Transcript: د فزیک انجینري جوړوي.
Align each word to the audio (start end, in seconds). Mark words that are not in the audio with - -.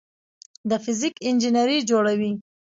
د 0.69 0.71
فزیک 0.83 1.15
انجینري 1.27 1.77
جوړوي. 1.89 2.31